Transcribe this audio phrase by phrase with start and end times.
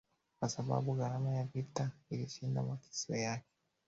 [0.39, 3.51] kwa sababu gharama ya vita ilishinda makisio yake